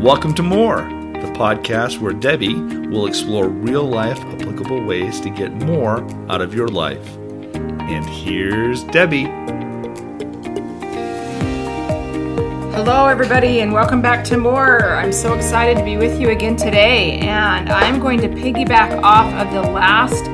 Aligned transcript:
Welcome 0.00 0.32
to 0.36 0.42
More, 0.42 0.78
the 0.78 1.30
podcast 1.36 1.98
where 1.98 2.14
Debbie 2.14 2.54
will 2.54 3.04
explore 3.06 3.48
real 3.48 3.84
life 3.84 4.18
applicable 4.18 4.82
ways 4.82 5.20
to 5.20 5.28
get 5.28 5.52
more 5.52 6.02
out 6.32 6.40
of 6.40 6.54
your 6.54 6.68
life. 6.68 7.06
And 7.54 8.06
here's 8.06 8.82
Debbie. 8.84 9.24
Hello, 12.72 13.08
everybody, 13.08 13.60
and 13.60 13.74
welcome 13.74 14.00
back 14.00 14.24
to 14.24 14.38
more. 14.38 14.94
I'm 14.94 15.12
so 15.12 15.34
excited 15.34 15.76
to 15.76 15.84
be 15.84 15.98
with 15.98 16.18
you 16.18 16.30
again 16.30 16.56
today, 16.56 17.18
and 17.18 17.68
I'm 17.68 18.00
going 18.00 18.22
to 18.22 18.28
piggyback 18.28 19.02
off 19.02 19.30
of 19.34 19.52
the 19.52 19.70
last 19.70 20.24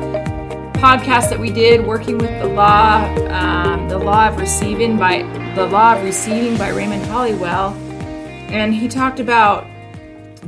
podcast 0.76 1.28
that 1.30 1.40
we 1.40 1.50
did, 1.50 1.84
working 1.84 2.18
with 2.18 2.30
the 2.40 2.46
law, 2.46 3.04
um, 3.30 3.88
the 3.88 3.98
law 3.98 4.28
of 4.28 4.38
receiving 4.38 4.96
by 4.96 5.24
the 5.56 5.66
law 5.66 5.96
of 5.96 6.04
receiving 6.04 6.56
by 6.56 6.68
Raymond 6.68 7.02
Holliwell, 7.06 7.85
and 8.48 8.74
he 8.74 8.88
talked 8.88 9.20
about 9.20 9.66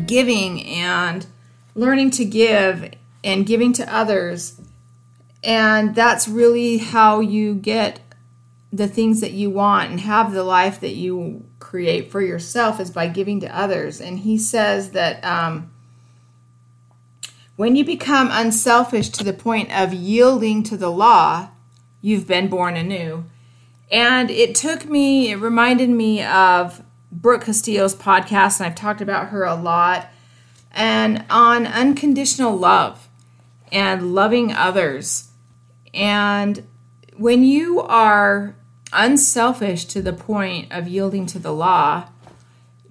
giving 0.07 0.65
and 0.65 1.27
learning 1.75 2.11
to 2.13 2.25
give 2.25 2.93
and 3.25 3.47
giving 3.47 3.73
to 3.75 3.95
others, 3.95 4.61
and 5.43 5.95
that's 5.95 6.29
really 6.29 6.79
how 6.79 7.21
you 7.21 7.55
get 7.55 8.01
the 8.73 8.89
things 8.89 9.21
that 9.21 9.33
you 9.33 9.51
want 9.51 9.91
and 9.91 10.01
have 10.01 10.33
the 10.33 10.45
life 10.45 10.81
that 10.81 10.95
you 10.95 11.45
create 11.59 12.11
for 12.11 12.21
yourself 12.21 12.81
is 12.81 12.91
by 12.91 13.09
giving 13.09 13.41
to 13.41 13.59
others. 13.59 14.01
And 14.01 14.21
he 14.21 14.39
says 14.39 14.91
that 14.91 15.25
um, 15.25 15.71
when 17.57 17.77
you 17.77 17.85
become 17.85 18.29
unselfish 18.31 19.09
to 19.11 19.25
the 19.25 19.33
point 19.33 19.77
of 19.77 19.93
yielding 19.93 20.63
to 20.65 20.77
the 20.77 20.91
law, 20.91 21.49
you've 22.01 22.27
been 22.27 22.49
born 22.49 22.77
anew. 22.77 23.25
And 23.91 24.31
it 24.31 24.55
took 24.55 24.85
me, 24.85 25.31
it 25.31 25.37
reminded 25.37 25.89
me 25.89 26.23
of 26.23 26.83
Brooke 27.11 27.45
Castillo's 27.45 27.95
podcast, 27.95 28.61
and 28.61 28.67
I've 28.67 28.75
talked 28.75 29.01
about 29.01 29.29
her 29.29 29.45
a 29.45 29.55
lot, 29.55 30.09
and 30.73 31.25
on 31.31 31.67
unconditional 31.67 32.57
love 32.57 33.09
and 33.73 34.15
loving 34.15 34.53
others. 34.53 35.31
And 35.95 36.67
when 37.17 37.45
you 37.45 37.81
are 37.81 38.55
unselfish 38.93 39.85
to 39.87 40.03
the 40.03 40.13
point 40.13 40.73
of 40.73 40.89
yielding 40.89 41.27
to 41.27 41.39
the 41.39 41.53
law, 41.53 42.09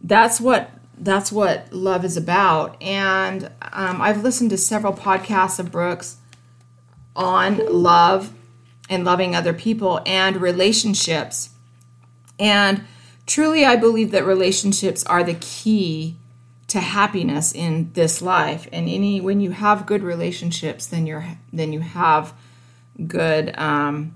that's 0.04 0.40
what 0.40 0.72
that's 1.00 1.32
what 1.32 1.72
love 1.72 2.04
is 2.04 2.18
about. 2.18 2.82
And 2.82 3.52
um, 3.62 4.02
I've 4.02 4.24
listened 4.24 4.50
to 4.50 4.58
several 4.58 4.94
podcasts 4.94 5.60
of 5.60 5.72
Brooke's 5.72 6.18
on 7.16 7.58
love 7.72 8.34
and 8.90 9.06
loving 9.06 9.36
other 9.36 9.54
people 9.54 10.02
and 10.06 10.38
relationships. 10.38 11.52
And 12.40 12.84
truly, 13.28 13.66
I 13.66 13.76
believe 13.76 14.12
that 14.12 14.26
relationships 14.26 15.04
are 15.06 15.24
the 15.24 15.36
key 15.36 16.18
to 16.68 16.80
happiness 16.80 17.54
in 17.54 17.92
this 17.94 18.22
life. 18.22 18.68
And 18.72 18.90
any 18.90 19.22
when 19.22 19.40
you 19.40 19.52
have 19.52 19.86
good 19.86 20.02
relationships, 20.02 20.88
then 20.88 21.06
you're 21.06 21.26
then 21.54 21.72
you 21.74 21.82
have 21.82 22.34
good 23.06 23.58
um, 23.58 24.16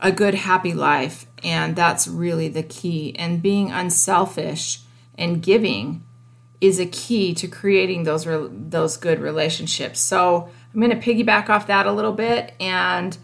a 0.00 0.12
good 0.12 0.34
happy 0.34 0.72
life, 0.72 1.26
and 1.44 1.76
that's 1.76 2.08
really 2.08 2.48
the 2.48 2.62
key. 2.62 3.14
And 3.16 3.42
being 3.42 3.70
unselfish 3.70 4.80
and 5.16 5.42
giving 5.42 6.04
is 6.60 6.80
a 6.80 6.86
key 6.86 7.34
to 7.34 7.46
creating 7.46 8.04
those 8.04 8.24
those 8.24 8.96
good 8.96 9.20
relationships. 9.20 10.00
So 10.00 10.48
I'm 10.72 10.80
going 10.80 10.98
to 10.98 11.14
piggyback 11.14 11.48
off 11.48 11.66
that 11.68 11.86
a 11.86 11.92
little 11.92 12.12
bit 12.12 12.54
and 12.60 13.16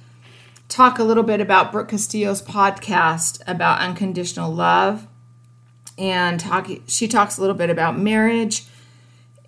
talk 0.75 0.98
a 0.98 1.05
little 1.05 1.22
bit 1.22 1.41
about 1.41 1.70
Brooke 1.70 1.89
Castillo's 1.89 2.42
podcast 2.42 3.41
about 3.47 3.78
unconditional 3.78 4.53
love, 4.53 5.06
and 5.97 6.41
talk. 6.41 6.69
She 6.89 7.06
talks 7.06 7.39
a 7.39 7.41
little 7.41 7.55
bit 7.55 7.70
about 7.70 7.97
marriage, 7.97 8.64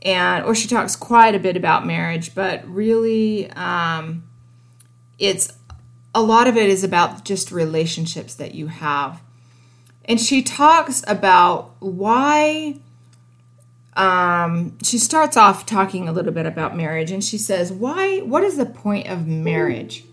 and 0.03 0.45
or 0.45 0.55
she 0.55 0.69
talks 0.69 0.95
quite 0.95 1.35
a 1.35 1.41
bit 1.41 1.57
about 1.57 1.85
marriage, 1.85 2.33
but 2.33 2.67
really, 2.69 3.51
um, 3.51 4.23
it's 5.19 5.53
a 6.15 6.23
lot 6.23 6.47
of 6.47 6.57
it 6.57 6.71
is 6.71 6.85
about 6.85 7.25
just 7.25 7.51
relationships 7.51 8.35
that 8.37 8.55
you 8.55 8.69
have. 8.69 9.21
And 10.05 10.21
she 10.21 10.43
talks 10.43 11.03
about 11.09 11.75
why 11.81 12.77
um, 13.97 14.79
she 14.85 14.99
starts 14.99 15.37
off 15.37 15.67
talking 15.67 16.09
a 16.09 16.13
little 16.13 16.33
bit 16.33 16.47
about 16.47 16.77
marriage 16.77 17.11
and 17.11 17.25
she 17.25 17.37
says, 17.37 17.73
Why, 17.73 18.21
what 18.21 18.45
is 18.45 18.57
the 18.57 18.67
point 18.67 19.09
of 19.09 19.27
marriage? 19.27 20.05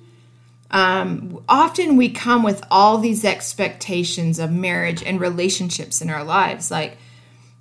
Um, 0.73 1.43
often 1.47 1.97
we 1.97 2.09
come 2.09 2.41
with 2.41 2.63
all 2.71 2.97
these 2.97 3.23
expectations 3.23 4.39
of 4.39 4.51
marriage 4.51 5.03
and 5.03 5.21
relationships 5.21 6.01
in 6.01 6.09
our 6.09 6.23
lives. 6.23 6.71
Like, 6.71 6.97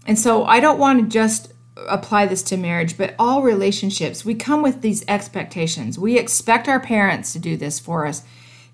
and 0.06 0.18
so 0.18 0.44
I 0.44 0.60
don't 0.60 0.78
want 0.78 1.00
to 1.00 1.06
just 1.06 1.52
apply 1.76 2.26
this 2.26 2.42
to 2.44 2.56
marriage, 2.56 2.96
but 2.96 3.14
all 3.18 3.42
relationships, 3.42 4.24
we 4.24 4.34
come 4.34 4.62
with 4.62 4.80
these 4.80 5.04
expectations. 5.08 5.98
We 5.98 6.18
expect 6.18 6.68
our 6.68 6.80
parents 6.80 7.34
to 7.34 7.38
do 7.38 7.56
this 7.56 7.78
for 7.78 8.06
us, 8.06 8.22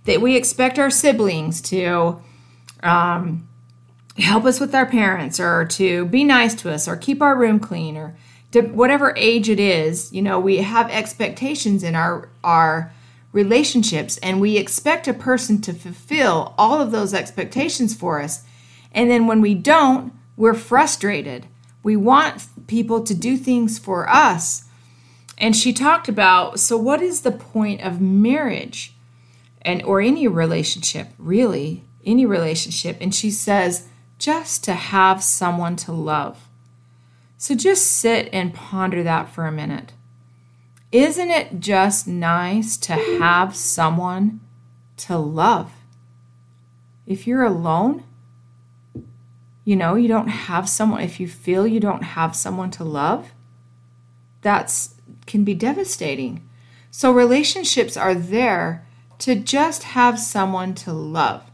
that 0.05 0.21
we 0.21 0.37
expect 0.37 0.79
our 0.79 0.91
siblings 0.91 1.61
to, 1.63 2.23
um, 2.85 3.49
help 4.19 4.45
us 4.45 4.61
with 4.61 4.75
our 4.75 4.87
parents 4.87 5.41
or 5.41 5.65
to 5.65 6.05
be 6.07 6.25
nice 6.25 6.55
to 6.57 6.73
us 6.73 6.87
or 6.89 6.97
keep 6.97 7.21
our 7.23 7.37
room 7.37 7.59
clean 7.59 7.97
or 7.97 8.17
to 8.51 8.63
whatever 8.63 9.15
age 9.17 9.49
it 9.49 9.61
is 9.61 10.13
you 10.13 10.21
know 10.21 10.41
we 10.41 10.57
have 10.57 10.91
expectations 10.91 11.85
in 11.85 11.95
our 11.95 12.29
our 12.43 12.93
relationships 13.33 14.19
and 14.19 14.41
we 14.41 14.57
expect 14.57 15.07
a 15.07 15.15
person 15.15 15.61
to 15.61 15.73
fulfill 15.73 16.55
all 16.57 16.81
of 16.81 16.91
those 16.91 17.13
expectations 17.13 17.95
for 17.95 18.21
us 18.21 18.43
and 18.93 19.11
then 19.11 19.27
when 19.27 19.41
we 19.41 19.55
don't 19.55 20.13
we're 20.37 20.55
frustrated 20.55 21.47
we 21.83 21.97
want 21.97 22.47
people 22.67 23.03
to 23.03 23.15
do 23.15 23.37
things 23.37 23.79
for 23.79 24.09
us 24.09 24.65
and 25.37 25.55
she 25.55 25.73
talked 25.73 26.09
about 26.09 26.59
so 26.59 26.77
what 26.77 27.03
is 27.03 27.21
the 27.21 27.31
point 27.33 27.81
of 27.83 28.01
marriage 28.01 28.95
and 29.63 29.83
or 29.83 30.01
any 30.01 30.27
relationship 30.27 31.09
really 31.19 31.85
any 32.07 32.25
relationship 32.25 32.97
and 33.01 33.15
she 33.15 33.31
says 33.31 33.89
just 34.19 34.65
to 34.65 34.75
have 34.75 35.23
someone 35.23 35.77
to 35.77 35.93
love. 35.93 36.49
So 37.37 37.55
just 37.55 37.87
sit 37.87 38.29
and 38.33 38.53
ponder 38.53 39.03
that 39.05 39.29
for 39.29 39.47
a 39.47 39.53
minute. 39.53 39.93
Isn't 40.91 41.31
it 41.31 41.61
just 41.61 42.09
nice 42.09 42.77
to 42.79 42.93
have 42.93 43.55
someone 43.55 44.41
to 44.99 45.19
love? 45.19 45.73
If 47.07 47.27
you're 47.27 47.45
alone, 47.45 48.05
you 49.65 49.77
know, 49.77 49.97
you 49.97 50.09
don't 50.09 50.29
have 50.29 50.69
someone, 50.69 51.03
if 51.03 51.21
you 51.21 51.29
feel 51.29 51.67
you 51.67 51.81
don't 51.81 52.03
have 52.03 52.35
someone 52.35 52.71
to 52.73 52.85
love, 52.85 53.33
that's 54.41 54.95
can 55.27 55.45
be 55.45 55.55
devastating. 55.55 56.49
So 56.91 57.13
relationships 57.13 57.97
are 57.97 58.15
there 58.15 58.87
to 59.19 59.35
just 59.35 59.83
have 59.83 60.19
someone 60.19 60.75
to 60.77 60.93
love. 60.93 61.45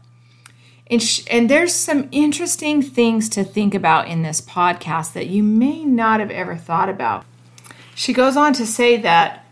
And, 0.87 1.01
sh- 1.01 1.25
and 1.29 1.49
there's 1.49 1.73
some 1.73 2.07
interesting 2.11 2.81
things 2.81 3.27
to 3.29 3.43
think 3.43 3.73
about 3.73 4.07
in 4.07 4.21
this 4.21 4.39
podcast 4.39 5.13
that 5.13 5.27
you 5.27 5.43
may 5.43 5.83
not 5.83 6.19
have 6.19 6.31
ever 6.31 6.55
thought 6.55 6.89
about. 6.89 7.25
She 7.95 8.11
goes 8.11 8.35
on 8.35 8.51
to 8.53 8.65
say 8.65 8.97
that 8.97 9.45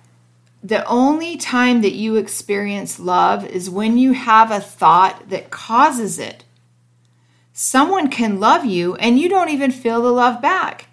the 0.62 0.86
only 0.86 1.38
time 1.38 1.81
that 1.81 1.94
you 1.94 2.18
experience 2.18 3.00
love 3.00 3.46
is 3.46 3.70
when 3.70 3.98
you 3.98 4.12
have 4.12 4.52
a 4.52 4.59
thought 4.59 5.30
that 5.30 5.50
causes 5.50 6.20
it. 6.20 6.44
Someone 7.53 8.09
can 8.09 8.42
love 8.42 8.66
you 8.66 8.96
and 8.96 9.18
you 9.18 9.30
don't 9.30 9.50
even 9.50 9.72
feel 9.72 10.02
the 10.02 10.12
love 10.12 10.42
back. 10.42 10.88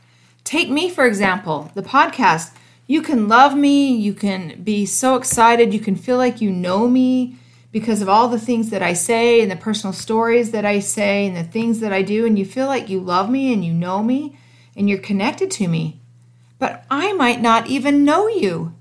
Take 0.44 0.70
me, 0.70 0.88
for 0.88 1.06
example, 1.06 1.72
the 1.74 1.82
podcast. 1.82 2.54
You 2.86 3.02
can 3.02 3.26
love 3.26 3.56
me, 3.56 3.94
you 3.96 4.14
can 4.14 4.62
be 4.62 4.86
so 4.86 5.16
excited, 5.16 5.74
you 5.74 5.80
can 5.80 5.96
feel 5.96 6.16
like 6.16 6.40
you 6.40 6.50
know 6.50 6.88
me, 6.88 7.36
because 7.72 8.02
of 8.02 8.08
all 8.08 8.28
the 8.28 8.38
things 8.38 8.70
that 8.70 8.82
I 8.82 8.94
say 8.94 9.40
and 9.40 9.50
the 9.50 9.56
personal 9.56 9.92
stories 9.92 10.50
that 10.50 10.64
I 10.64 10.80
say 10.80 11.26
and 11.26 11.36
the 11.36 11.44
things 11.44 11.80
that 11.80 11.92
I 11.92 12.02
do, 12.02 12.26
and 12.26 12.38
you 12.38 12.44
feel 12.44 12.66
like 12.66 12.88
you 12.88 13.00
love 13.00 13.30
me 13.30 13.52
and 13.52 13.64
you 13.64 13.72
know 13.72 14.02
me 14.02 14.36
and 14.76 14.88
you're 14.88 14.98
connected 14.98 15.50
to 15.52 15.68
me. 15.68 15.99
But 16.60 16.84
I 16.90 17.12
might 17.14 17.40
not 17.40 17.66
even 17.66 18.04
know 18.04 18.28
you. 18.28 18.74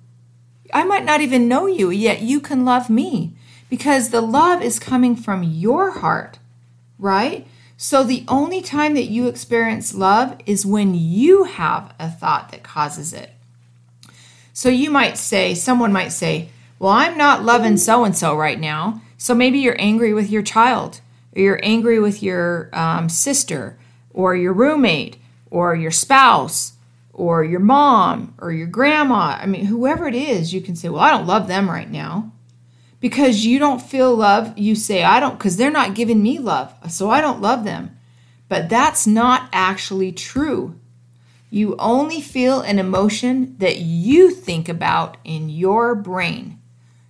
I 0.71 0.83
might 0.83 1.05
not 1.05 1.21
even 1.21 1.47
know 1.47 1.65
you, 1.65 1.89
yet 1.89 2.21
you 2.21 2.39
can 2.39 2.63
love 2.63 2.89
me 2.89 3.33
because 3.69 4.09
the 4.09 4.21
love 4.21 4.61
is 4.61 4.77
coming 4.77 5.15
from 5.15 5.41
your 5.43 5.91
heart, 5.91 6.37
right? 6.99 7.47
So 7.77 8.03
the 8.03 8.25
only 8.27 8.61
time 8.61 8.93
that 8.95 9.05
you 9.05 9.27
experience 9.27 9.95
love 9.95 10.37
is 10.45 10.65
when 10.65 10.93
you 10.93 11.45
have 11.45 11.95
a 11.97 12.09
thought 12.09 12.51
that 12.51 12.61
causes 12.61 13.13
it. 13.13 13.31
So 14.51 14.67
you 14.67 14.91
might 14.91 15.17
say, 15.17 15.55
someone 15.55 15.93
might 15.93 16.09
say, 16.09 16.49
well, 16.79 16.91
I'm 16.91 17.17
not 17.17 17.45
loving 17.45 17.77
so 17.77 18.03
and 18.03 18.15
so 18.15 18.35
right 18.35 18.59
now. 18.59 19.01
So 19.17 19.33
maybe 19.33 19.59
you're 19.59 19.79
angry 19.79 20.13
with 20.13 20.29
your 20.29 20.41
child, 20.41 20.99
or 21.33 21.41
you're 21.41 21.59
angry 21.63 21.99
with 21.99 22.21
your 22.21 22.69
um, 22.73 23.07
sister, 23.07 23.77
or 24.13 24.35
your 24.35 24.53
roommate, 24.53 25.15
or 25.49 25.75
your 25.75 25.91
spouse, 25.91 26.73
or 27.19 27.43
your 27.43 27.59
mom, 27.59 28.33
or 28.37 28.49
your 28.49 28.65
grandma. 28.65 29.37
I 29.41 29.45
mean, 29.45 29.65
whoever 29.65 30.07
it 30.07 30.15
is, 30.15 30.53
you 30.53 30.61
can 30.61 30.77
say, 30.77 30.87
Well, 30.87 31.01
I 31.01 31.11
don't 31.11 31.27
love 31.27 31.49
them 31.49 31.69
right 31.69 31.91
now. 31.91 32.31
Because 33.01 33.45
you 33.45 33.59
don't 33.59 33.81
feel 33.81 34.15
love, 34.15 34.57
you 34.57 34.73
say, 34.75 35.03
I 35.03 35.19
don't, 35.19 35.37
because 35.37 35.57
they're 35.57 35.69
not 35.69 35.95
giving 35.95 36.23
me 36.23 36.39
love. 36.39 36.73
So 36.89 37.09
I 37.09 37.19
don't 37.19 37.41
love 37.41 37.65
them. 37.65 37.97
But 38.47 38.69
that's 38.69 39.05
not 39.05 39.49
actually 39.51 40.13
true. 40.13 40.79
You 41.49 41.75
only 41.77 42.21
feel 42.21 42.61
an 42.61 42.79
emotion 42.79 43.55
that 43.57 43.79
you 43.79 44.31
think 44.31 44.69
about 44.69 45.17
in 45.25 45.49
your 45.49 45.95
brain. 45.95 46.59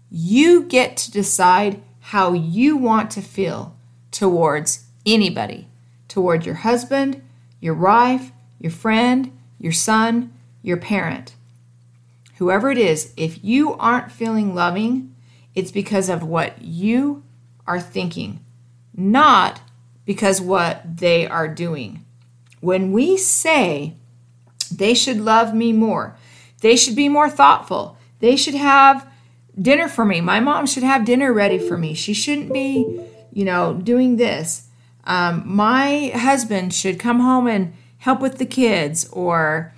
You 0.10 0.64
get 0.64 0.98
to 0.98 1.12
decide 1.12 1.82
how 2.00 2.34
you 2.34 2.78
want 2.78 3.12
to 3.12 3.22
feel 3.22 3.76
towards 4.12 4.86
anybody, 5.06 5.68
toward 6.08 6.46
your 6.46 6.56
husband, 6.56 7.22
your 7.60 7.76
wife, 7.76 8.32
your 8.60 8.72
friend, 8.72 9.32
your 9.60 9.72
son, 9.72 10.34
your 10.62 10.78
parent. 10.78 11.36
Whoever 12.38 12.72
it 12.72 12.78
is, 12.78 13.14
if 13.18 13.44
you 13.44 13.74
aren't 13.74 14.12
feeling 14.12 14.56
loving, 14.56 15.14
it's 15.54 15.72
because 15.72 16.10
of 16.10 16.24
what 16.24 16.62
you 16.62 17.24
are 17.68 17.80
thinking, 17.80 18.40
not 18.96 19.62
because 20.06 20.42
what 20.42 20.98
they 20.98 21.28
are 21.28 21.48
doing. 21.48 22.06
When 22.62 22.92
we 22.92 23.18
say 23.18 23.96
they 24.72 24.94
should 24.94 25.20
love 25.20 25.54
me 25.54 25.74
more, 25.74 26.16
they 26.62 26.76
should 26.76 26.96
be 26.96 27.10
more 27.10 27.30
thoughtful, 27.30 27.98
they 28.20 28.36
should 28.36 28.56
have 28.56 29.08
dinner 29.62 29.88
for 29.88 30.06
me. 30.06 30.22
My 30.22 30.40
mom 30.40 30.66
should 30.66 30.84
have 30.84 31.06
dinner 31.06 31.34
ready 31.34 31.60
for 31.60 31.78
me. 31.78 31.94
She 31.94 32.14
shouldn't 32.14 32.54
be, 32.54 33.02
you 33.32 33.46
know, 33.46 33.74
doing 33.74 34.18
this. 34.18 34.68
Um, 35.04 35.44
my 35.46 36.12
husband 36.16 36.74
should 36.74 37.00
come 37.00 37.20
home 37.20 37.48
and 37.48 37.74
help 38.00 38.20
with 38.20 38.38
the 38.38 38.46
kids, 38.46 39.08
or 39.12 39.74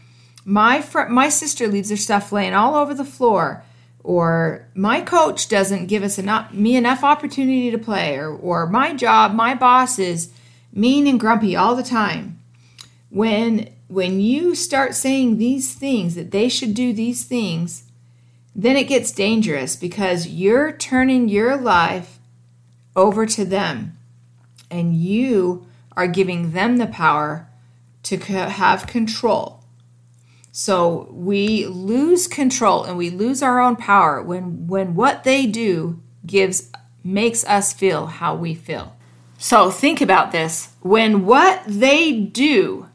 my 0.46 0.82
fr- 0.82 1.08
my 1.10 1.30
sister 1.30 1.68
leaves 1.68 1.90
her 1.90 1.98
stuff 1.98 2.32
laying 2.32 2.54
all 2.54 2.76
over 2.76 2.94
the 2.94 3.06
floor 3.06 3.64
or 4.04 4.68
my 4.74 5.02
coach 5.02 5.48
doesn't 5.48 5.86
give 5.86 6.04
us 6.04 6.18
enough 6.18 6.52
me 6.54 6.76
enough 6.76 7.04
opportunity 7.04 7.70
to 7.70 7.78
play 7.78 8.18
or 8.18 8.30
or 8.30 8.66
my 8.68 8.94
job 8.94 9.34
my 9.34 9.54
boss 9.54 10.00
is 10.00 10.32
mean 10.74 11.06
and 11.08 11.20
grumpy 11.20 11.56
all 11.56 11.76
the 11.76 11.84
time. 11.84 12.40
When 13.10 13.70
when 13.88 14.20
you 14.20 14.56
start 14.56 14.96
saying 14.96 15.38
these 15.38 15.76
things 15.76 16.16
that 16.16 16.32
they 16.32 16.50
should 16.50 16.74
do 16.74 16.94
these 16.94 17.24
things 17.26 17.84
then 18.56 18.76
it 18.76 18.88
gets 18.88 19.12
dangerous 19.12 19.76
because 19.76 20.28
you're 20.28 20.72
turning 20.74 21.30
your 21.30 21.56
life 21.56 22.20
over 22.96 23.26
to 23.26 23.46
them. 23.46 23.98
And 24.70 24.96
you 24.96 25.68
are 25.96 26.08
giving 26.08 26.52
them 26.52 26.78
the 26.78 26.88
power 26.88 27.48
to 28.04 28.18
have 28.18 28.88
control 28.88 29.62
so 30.52 31.08
we 31.12 31.66
lose 31.66 32.28
control 32.28 32.84
and 32.84 32.98
we 32.98 33.10
lose 33.10 33.42
our 33.42 33.60
own 33.62 33.78
power 33.78 34.22
when 34.22 34.68
when 34.68 34.96
what 34.96 35.24
they 35.24 35.46
do 35.46 36.02
gives 36.26 36.70
makes 37.04 37.44
us 37.46 37.74
feel 37.74 38.08
how 38.08 38.36
we 38.36 38.54
feel. 38.54 38.96
So 39.38 39.72
think 39.72 40.02
about 40.02 40.32
this. 40.32 40.70
When 40.82 41.26
what 41.26 41.64
they 41.66 42.12
do 42.12 42.88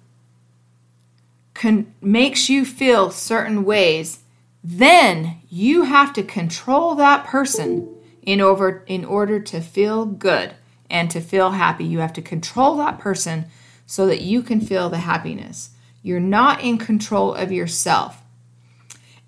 con- 1.54 1.92
makes 2.00 2.48
you 2.48 2.64
feel 2.64 3.10
certain 3.10 3.64
ways, 3.64 4.20
then 4.62 5.40
you 5.48 5.84
have 5.84 6.12
to 6.12 6.22
control 6.22 6.94
that 6.96 7.24
person 7.26 7.88
in 8.22 8.40
over 8.40 8.84
in 8.86 9.04
order 9.04 9.40
to 9.40 9.60
feel 9.60 10.04
good 10.04 10.54
and 10.90 11.10
to 11.10 11.20
feel 11.20 11.52
happy. 11.52 11.84
You 11.84 12.00
have 12.00 12.12
to 12.12 12.22
control 12.22 12.76
that 12.76 12.98
person 12.98 13.46
so 13.86 14.06
that 14.06 14.20
you 14.20 14.42
can 14.42 14.60
feel 14.60 14.88
the 14.88 14.98
happiness. 14.98 15.70
You're 16.02 16.20
not 16.20 16.62
in 16.62 16.78
control 16.78 17.34
of 17.34 17.52
yourself. 17.52 18.22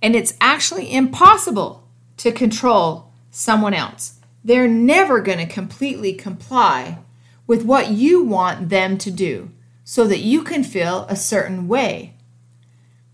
And 0.02 0.14
it's 0.14 0.34
actually 0.40 0.93
impossible 0.93 1.88
to 2.19 2.32
control 2.32 3.12
someone 3.31 3.75
else. 3.75 4.20
They're 4.44 4.69
never 4.69 5.20
going 5.20 5.38
to 5.38 5.46
completely 5.46 6.12
comply 6.12 6.99
with 7.46 7.64
what 7.64 7.90
you 7.90 8.22
want 8.22 8.69
them 8.69 8.99
to 8.99 9.10
do 9.10 9.50
so 9.84 10.06
that 10.06 10.20
you 10.20 10.43
can 10.43 10.62
feel 10.62 11.06
a 11.08 11.16
certain 11.16 11.66
way. 11.66 12.14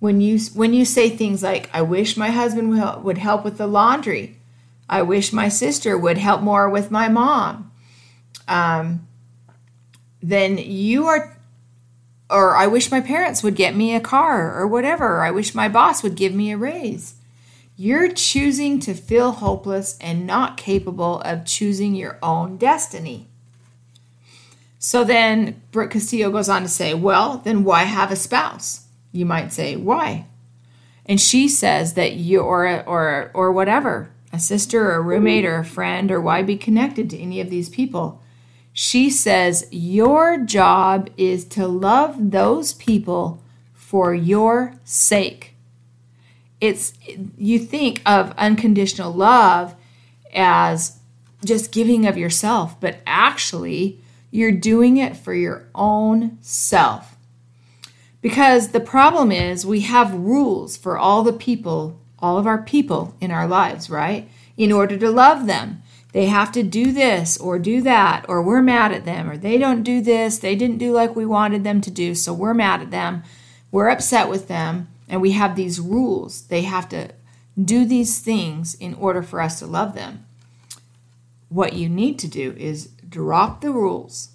When 0.00 0.20
you 0.20 0.38
when 0.54 0.74
you 0.74 0.84
say 0.84 1.08
things 1.08 1.42
like 1.42 1.70
I 1.72 1.80
wish 1.80 2.16
my 2.16 2.30
husband 2.30 3.04
would 3.04 3.18
help 3.18 3.44
with 3.44 3.56
the 3.56 3.66
laundry. 3.66 4.38
I 4.88 5.00
wish 5.00 5.32
my 5.32 5.48
sister 5.48 5.96
would 5.96 6.18
help 6.18 6.42
more 6.42 6.68
with 6.68 6.90
my 6.90 7.08
mom. 7.08 7.72
Um, 8.46 9.06
then 10.22 10.58
you 10.58 11.06
are 11.06 11.33
or 12.30 12.56
I 12.56 12.66
wish 12.66 12.90
my 12.90 13.00
parents 13.00 13.42
would 13.42 13.54
get 13.54 13.76
me 13.76 13.94
a 13.94 14.00
car 14.00 14.58
or 14.58 14.66
whatever, 14.66 15.22
I 15.22 15.30
wish 15.30 15.54
my 15.54 15.68
boss 15.68 16.02
would 16.02 16.14
give 16.14 16.34
me 16.34 16.52
a 16.52 16.56
raise. 16.56 17.14
You're 17.76 18.12
choosing 18.12 18.78
to 18.80 18.94
feel 18.94 19.32
hopeless 19.32 19.98
and 20.00 20.26
not 20.26 20.56
capable 20.56 21.20
of 21.20 21.44
choosing 21.44 21.94
your 21.94 22.18
own 22.22 22.56
destiny. 22.56 23.28
So 24.78 25.02
then 25.02 25.62
Brooke 25.72 25.92
Castillo 25.92 26.30
goes 26.30 26.48
on 26.48 26.62
to 26.62 26.68
say, 26.68 26.94
Well, 26.94 27.38
then 27.38 27.64
why 27.64 27.84
have 27.84 28.12
a 28.12 28.16
spouse? 28.16 28.86
You 29.12 29.26
might 29.26 29.52
say, 29.52 29.76
Why? 29.76 30.26
And 31.06 31.20
she 31.20 31.48
says 31.48 31.94
that 31.94 32.14
you 32.14 32.40
or 32.40 32.82
or 32.86 33.30
or 33.34 33.50
whatever, 33.50 34.10
a 34.32 34.38
sister 34.38 34.90
or 34.90 34.96
a 34.96 35.00
roommate 35.00 35.44
or 35.44 35.56
a 35.56 35.64
friend, 35.64 36.10
or 36.10 36.20
why 36.20 36.42
be 36.42 36.56
connected 36.56 37.10
to 37.10 37.18
any 37.18 37.40
of 37.40 37.50
these 37.50 37.68
people? 37.68 38.22
She 38.76 39.08
says, 39.08 39.68
Your 39.70 40.36
job 40.36 41.08
is 41.16 41.44
to 41.46 41.68
love 41.68 42.32
those 42.32 42.72
people 42.72 43.40
for 43.72 44.12
your 44.12 44.74
sake. 44.82 45.54
It's 46.60 46.92
you 47.38 47.60
think 47.60 48.02
of 48.04 48.34
unconditional 48.36 49.12
love 49.12 49.76
as 50.34 50.98
just 51.44 51.70
giving 51.70 52.04
of 52.04 52.18
yourself, 52.18 52.80
but 52.80 52.98
actually, 53.06 54.00
you're 54.32 54.50
doing 54.50 54.96
it 54.96 55.16
for 55.16 55.34
your 55.34 55.68
own 55.76 56.36
self. 56.40 57.16
Because 58.20 58.70
the 58.70 58.80
problem 58.80 59.30
is, 59.30 59.64
we 59.64 59.82
have 59.82 60.12
rules 60.14 60.76
for 60.76 60.98
all 60.98 61.22
the 61.22 61.32
people, 61.32 62.00
all 62.18 62.38
of 62.38 62.46
our 62.46 62.60
people 62.60 63.14
in 63.20 63.30
our 63.30 63.46
lives, 63.46 63.88
right? 63.88 64.28
In 64.56 64.72
order 64.72 64.96
to 64.96 65.10
love 65.10 65.46
them 65.46 65.83
they 66.14 66.26
have 66.26 66.52
to 66.52 66.62
do 66.62 66.92
this 66.92 67.36
or 67.36 67.58
do 67.58 67.82
that, 67.82 68.24
or 68.28 68.40
we're 68.40 68.62
mad 68.62 68.92
at 68.92 69.04
them, 69.04 69.28
or 69.28 69.36
they 69.36 69.58
don't 69.58 69.82
do 69.82 70.00
this, 70.00 70.38
they 70.38 70.54
didn't 70.54 70.78
do 70.78 70.92
like 70.92 71.16
we 71.16 71.26
wanted 71.26 71.64
them 71.64 71.80
to 71.80 71.90
do, 71.90 72.14
so 72.14 72.32
we're 72.32 72.54
mad 72.54 72.80
at 72.80 72.92
them, 72.92 73.24
we're 73.72 73.88
upset 73.88 74.28
with 74.28 74.46
them, 74.46 74.86
and 75.08 75.20
we 75.20 75.32
have 75.32 75.56
these 75.56 75.80
rules. 75.80 76.42
They 76.42 76.62
have 76.62 76.88
to 76.90 77.10
do 77.60 77.84
these 77.84 78.20
things 78.20 78.76
in 78.76 78.94
order 78.94 79.24
for 79.24 79.40
us 79.40 79.58
to 79.58 79.66
love 79.66 79.96
them. 79.96 80.24
What 81.48 81.72
you 81.72 81.88
need 81.88 82.20
to 82.20 82.28
do 82.28 82.54
is 82.56 82.90
drop 83.08 83.60
the 83.60 83.72
rules. 83.72 84.28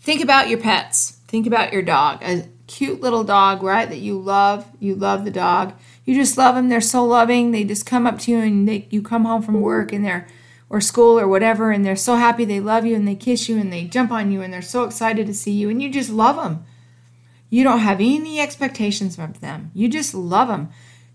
Think 0.00 0.20
about 0.20 0.48
your 0.48 0.58
pets. 0.58 1.18
Think 1.28 1.46
about 1.46 1.72
your 1.72 1.82
dog. 1.82 2.20
A 2.24 2.48
cute 2.66 3.00
little 3.00 3.22
dog, 3.22 3.62
right? 3.62 3.88
That 3.88 3.98
you 3.98 4.18
love. 4.18 4.66
You 4.80 4.96
love 4.96 5.24
the 5.24 5.30
dog. 5.30 5.74
You 6.04 6.16
just 6.16 6.36
love 6.36 6.56
them. 6.56 6.68
They're 6.68 6.80
so 6.80 7.04
loving. 7.04 7.52
They 7.52 7.62
just 7.62 7.86
come 7.86 8.08
up 8.08 8.18
to 8.20 8.32
you 8.32 8.38
and 8.38 8.68
they, 8.68 8.88
you 8.90 9.02
come 9.02 9.24
home 9.24 9.42
from 9.42 9.60
work 9.60 9.92
and 9.92 10.04
they're 10.04 10.26
or 10.70 10.80
school 10.80 11.18
or 11.18 11.26
whatever, 11.26 11.70
and 11.70 11.84
they're 11.84 11.96
so 11.96 12.16
happy 12.16 12.44
they 12.44 12.60
love 12.60 12.84
you 12.84 12.94
and 12.94 13.08
they 13.08 13.14
kiss 13.14 13.48
you 13.48 13.58
and 13.58 13.72
they 13.72 13.84
jump 13.84 14.10
on 14.10 14.30
you 14.30 14.42
and 14.42 14.52
they're 14.52 14.62
so 14.62 14.84
excited 14.84 15.26
to 15.26 15.34
see 15.34 15.52
you 15.52 15.70
and 15.70 15.82
you 15.82 15.90
just 15.90 16.10
love 16.10 16.36
them. 16.36 16.64
You 17.50 17.64
don't 17.64 17.78
have 17.78 18.00
any 18.00 18.40
expectations 18.40 19.16
from 19.16 19.32
them. 19.34 19.70
You 19.74 19.88
just 19.88 20.14
love 20.14 20.48
them. 20.48 20.68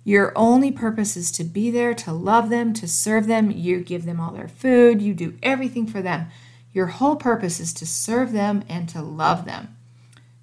Your 0.03 0.33
only 0.35 0.71
purpose 0.71 1.15
is 1.15 1.31
to 1.33 1.43
be 1.43 1.69
there, 1.71 1.93
to 1.93 2.11
love 2.11 2.49
them, 2.49 2.73
to 2.73 2.87
serve 2.87 3.27
them. 3.27 3.51
You 3.51 3.81
give 3.81 4.05
them 4.05 4.19
all 4.19 4.31
their 4.31 4.47
food, 4.47 5.01
you 5.01 5.13
do 5.13 5.37
everything 5.41 5.87
for 5.87 6.01
them. 6.01 6.27
Your 6.73 6.87
whole 6.87 7.15
purpose 7.15 7.59
is 7.59 7.71
to 7.75 7.85
serve 7.85 8.31
them 8.31 8.63
and 8.67 8.89
to 8.89 9.01
love 9.01 9.45
them. 9.45 9.77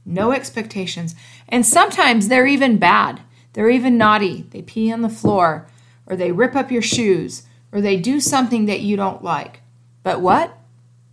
No 0.06 0.32
expectations. 0.32 1.14
And 1.48 1.66
sometimes 1.66 2.28
they're 2.28 2.46
even 2.46 2.78
bad. 2.78 3.20
They're 3.52 3.68
even 3.68 3.98
naughty. 3.98 4.46
They 4.50 4.62
pee 4.62 4.92
on 4.92 5.02
the 5.02 5.08
floor 5.08 5.68
or 6.06 6.16
they 6.16 6.32
rip 6.32 6.54
up 6.54 6.70
your 6.70 6.82
shoes 6.82 7.42
or 7.72 7.80
they 7.80 7.96
do 7.96 8.20
something 8.20 8.66
that 8.66 8.80
you 8.80 8.96
don't 8.96 9.22
like. 9.22 9.60
But 10.02 10.20
what? 10.20 10.58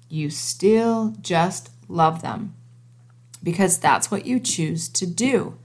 You 0.10 0.30
still 0.30 1.16
just 1.22 1.70
love 1.88 2.22
them 2.22 2.56
because 3.44 3.78
that's 3.78 4.10
what 4.10 4.26
you 4.26 4.40
choose 4.40 4.90
to 4.90 5.06
do. 5.06 5.58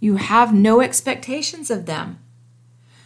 You 0.00 0.16
have 0.16 0.54
no 0.54 0.80
expectations 0.80 1.70
of 1.70 1.86
them. 1.86 2.18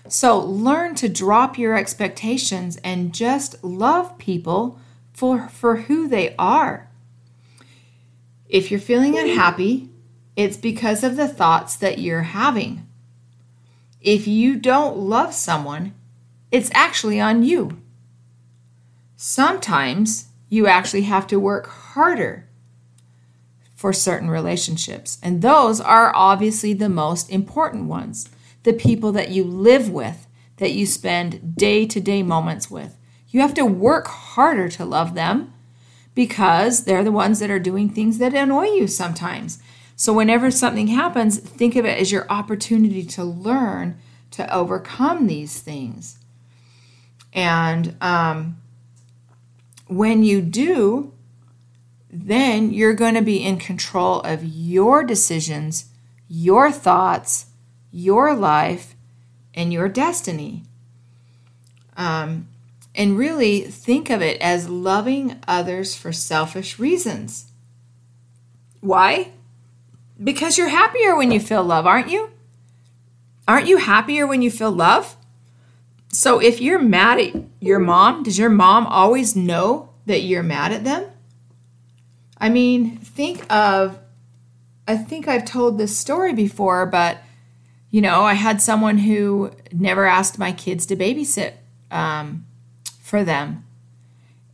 So 0.08 0.38
learn 0.38 0.94
to 0.96 1.08
drop 1.08 1.56
your 1.56 1.76
expectations 1.76 2.78
and 2.82 3.14
just 3.14 3.62
love 3.62 4.18
people 4.18 4.80
for, 5.12 5.48
for 5.48 5.76
who 5.76 6.08
they 6.08 6.34
are. 6.36 6.88
If 8.48 8.70
you're 8.70 8.80
feeling 8.80 9.16
unhappy, 9.16 9.90
it's 10.34 10.56
because 10.56 11.04
of 11.04 11.16
the 11.16 11.28
thoughts 11.28 11.76
that 11.76 11.98
you're 11.98 12.22
having. 12.22 12.86
If 14.00 14.26
you 14.26 14.56
don't 14.56 14.96
love 14.96 15.34
someone, 15.34 15.94
it's 16.50 16.70
actually 16.74 17.20
on 17.20 17.42
you. 17.42 17.80
Sometimes 19.16 20.28
you 20.48 20.66
actually 20.66 21.02
have 21.02 21.26
to 21.28 21.38
work 21.38 21.68
harder 21.68 22.48
for 23.74 23.92
certain 23.92 24.28
relationships, 24.28 25.18
and 25.22 25.42
those 25.42 25.80
are 25.80 26.12
obviously 26.14 26.72
the 26.72 26.88
most 26.88 27.30
important 27.30 27.84
ones 27.84 28.28
the 28.62 28.72
people 28.74 29.10
that 29.12 29.30
you 29.30 29.42
live 29.42 29.88
with, 29.88 30.26
that 30.58 30.72
you 30.72 30.84
spend 30.84 31.56
day 31.56 31.86
to 31.86 31.98
day 31.98 32.22
moments 32.22 32.70
with. 32.70 32.98
You 33.28 33.40
have 33.40 33.54
to 33.54 33.64
work 33.64 34.06
harder 34.06 34.68
to 34.70 34.84
love 34.84 35.14
them 35.14 35.54
because 36.14 36.84
they're 36.84 37.04
the 37.04 37.12
ones 37.12 37.38
that 37.38 37.50
are 37.50 37.58
doing 37.58 37.88
things 37.88 38.18
that 38.18 38.34
annoy 38.34 38.66
you 38.66 38.86
sometimes. 38.86 39.62
So, 39.96 40.12
whenever 40.12 40.50
something 40.50 40.88
happens, 40.88 41.38
think 41.38 41.76
of 41.76 41.84
it 41.84 41.98
as 41.98 42.12
your 42.12 42.30
opportunity 42.30 43.04
to 43.04 43.24
learn 43.24 43.98
to 44.32 44.54
overcome 44.54 45.26
these 45.26 45.60
things. 45.60 46.19
And 47.32 47.96
um, 48.00 48.60
when 49.86 50.22
you 50.22 50.40
do, 50.40 51.12
then 52.10 52.72
you're 52.72 52.94
going 52.94 53.14
to 53.14 53.22
be 53.22 53.44
in 53.44 53.58
control 53.58 54.20
of 54.20 54.44
your 54.44 55.04
decisions, 55.04 55.86
your 56.28 56.72
thoughts, 56.72 57.46
your 57.92 58.34
life, 58.34 58.94
and 59.54 59.72
your 59.72 59.88
destiny. 59.88 60.64
Um, 61.96 62.48
and 62.94 63.16
really 63.16 63.62
think 63.62 64.10
of 64.10 64.22
it 64.22 64.40
as 64.40 64.68
loving 64.68 65.40
others 65.46 65.94
for 65.94 66.12
selfish 66.12 66.78
reasons. 66.78 67.50
Why? 68.80 69.32
Because 70.22 70.58
you're 70.58 70.68
happier 70.68 71.16
when 71.16 71.30
you 71.30 71.40
feel 71.40 71.62
love, 71.62 71.86
aren't 71.86 72.10
you? 72.10 72.30
Aren't 73.46 73.68
you 73.68 73.78
happier 73.78 74.26
when 74.26 74.42
you 74.42 74.50
feel 74.50 74.70
love? 74.70 75.16
So 76.12 76.40
if 76.40 76.60
you're 76.60 76.80
mad 76.80 77.20
at 77.20 77.34
your 77.60 77.78
mom, 77.78 78.24
does 78.24 78.38
your 78.38 78.50
mom 78.50 78.86
always 78.86 79.36
know 79.36 79.90
that 80.06 80.22
you're 80.22 80.42
mad 80.42 80.72
at 80.72 80.84
them? 80.84 81.06
I 82.38 82.48
mean, 82.48 82.96
think 82.96 83.50
of, 83.52 83.98
I 84.88 84.96
think 84.96 85.28
I've 85.28 85.44
told 85.44 85.78
this 85.78 85.96
story 85.96 86.32
before, 86.32 86.86
but 86.86 87.18
you 87.90 88.00
know, 88.00 88.22
I 88.22 88.34
had 88.34 88.62
someone 88.62 88.98
who 88.98 89.52
never 89.72 90.06
asked 90.06 90.38
my 90.38 90.52
kids 90.52 90.86
to 90.86 90.96
babysit 90.96 91.54
um, 91.90 92.46
for 93.00 93.24
them. 93.24 93.64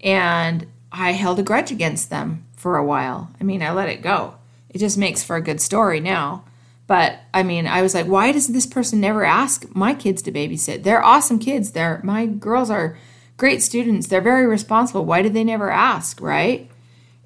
And 0.00 0.66
I 0.90 1.12
held 1.12 1.38
a 1.38 1.42
grudge 1.42 1.70
against 1.70 2.08
them 2.08 2.46
for 2.56 2.76
a 2.76 2.84
while. 2.84 3.30
I 3.40 3.44
mean, 3.44 3.62
I 3.62 3.72
let 3.72 3.88
it 3.88 4.02
go. 4.02 4.36
It 4.70 4.78
just 4.78 4.96
makes 4.96 5.22
for 5.22 5.36
a 5.36 5.42
good 5.42 5.60
story 5.60 6.00
now. 6.00 6.44
But 6.86 7.18
I 7.34 7.42
mean, 7.42 7.66
I 7.66 7.82
was 7.82 7.94
like, 7.94 8.06
why 8.06 8.32
does 8.32 8.48
this 8.48 8.66
person 8.66 9.00
never 9.00 9.24
ask 9.24 9.66
my 9.74 9.94
kids 9.94 10.22
to 10.22 10.32
babysit? 10.32 10.82
They're 10.82 11.04
awesome 11.04 11.38
kids. 11.38 11.72
They're 11.72 12.00
my 12.04 12.26
girls 12.26 12.70
are 12.70 12.96
great 13.36 13.62
students. 13.62 14.06
They're 14.06 14.20
very 14.20 14.46
responsible. 14.46 15.04
Why 15.04 15.22
did 15.22 15.34
they 15.34 15.44
never 15.44 15.70
ask, 15.70 16.20
right? 16.20 16.70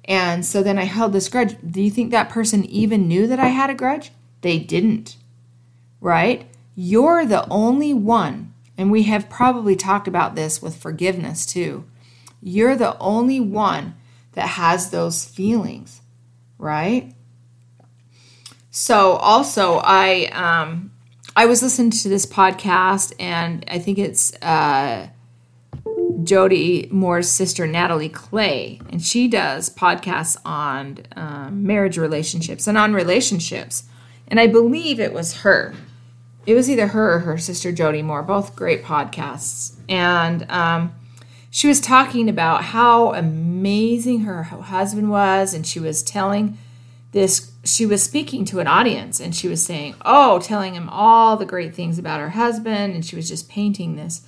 And 0.05 0.45
so 0.45 0.63
then 0.63 0.79
I 0.79 0.85
held 0.85 1.13
this 1.13 1.29
grudge. 1.29 1.55
Do 1.65 1.81
you 1.81 1.91
think 1.91 2.11
that 2.11 2.29
person 2.29 2.65
even 2.65 3.07
knew 3.07 3.27
that 3.27 3.39
I 3.39 3.47
had 3.47 3.69
a 3.69 3.75
grudge? 3.75 4.11
They 4.41 4.57
didn't. 4.57 5.17
Right? 5.99 6.49
You're 6.75 7.25
the 7.25 7.47
only 7.49 7.93
one, 7.93 8.53
and 8.77 8.89
we 8.89 9.03
have 9.03 9.29
probably 9.29 9.75
talked 9.75 10.07
about 10.07 10.35
this 10.35 10.61
with 10.61 10.75
forgiveness 10.75 11.45
too. 11.45 11.85
You're 12.41 12.75
the 12.75 12.97
only 12.97 13.39
one 13.39 13.95
that 14.31 14.47
has 14.47 14.89
those 14.89 15.25
feelings, 15.25 16.01
right? 16.57 17.13
So 18.71 19.17
also 19.17 19.81
I 19.83 20.25
um 20.31 20.91
I 21.35 21.45
was 21.45 21.61
listening 21.61 21.91
to 21.91 22.09
this 22.09 22.25
podcast 22.25 23.13
and 23.19 23.63
I 23.67 23.79
think 23.79 23.99
it's 23.99 24.33
uh 24.41 25.07
Jody 26.23 26.87
Moore's 26.91 27.29
sister 27.29 27.65
Natalie 27.67 28.09
Clay, 28.09 28.79
and 28.89 29.01
she 29.01 29.27
does 29.27 29.69
podcasts 29.69 30.37
on 30.45 30.99
um, 31.15 31.65
marriage 31.65 31.97
relationships 31.97 32.67
and 32.67 32.77
on 32.77 32.93
relationships. 32.93 33.85
And 34.27 34.39
I 34.39 34.47
believe 34.47 34.99
it 34.99 35.13
was 35.13 35.37
her. 35.37 35.73
It 36.45 36.53
was 36.53 36.69
either 36.69 36.87
her 36.87 37.15
or 37.15 37.19
her 37.19 37.37
sister 37.37 37.71
Jody 37.71 38.01
Moore, 38.01 38.23
both 38.23 38.55
great 38.55 38.83
podcasts. 38.83 39.75
And 39.89 40.49
um, 40.49 40.93
she 41.49 41.67
was 41.67 41.81
talking 41.81 42.29
about 42.29 42.65
how 42.65 43.13
amazing 43.13 44.21
her 44.21 44.43
husband 44.43 45.09
was, 45.09 45.53
and 45.53 45.65
she 45.65 45.79
was 45.79 46.03
telling 46.03 46.57
this 47.11 47.51
she 47.63 47.85
was 47.85 48.01
speaking 48.01 48.45
to 48.45 48.59
an 48.59 48.67
audience 48.67 49.19
and 49.19 49.35
she 49.35 49.47
was 49.47 49.63
saying 49.63 49.95
oh 50.03 50.39
telling 50.39 50.73
him 50.73 50.89
all 50.89 51.37
the 51.37 51.45
great 51.45 51.75
things 51.75 51.99
about 51.99 52.19
her 52.19 52.29
husband. 52.29 52.93
And 52.93 53.05
she 53.05 53.15
was 53.15 53.27
just 53.27 53.49
painting 53.49 53.95
this 53.95 54.21